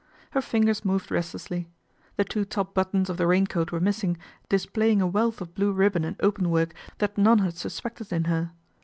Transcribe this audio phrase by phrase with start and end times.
[0.31, 1.69] Her fingers moved restlessly.
[2.17, 4.17] The two top buttons of the raincoat were missing,
[4.49, 8.51] displaying a wealth of blue ribbon and openwork that none had sus pected in her.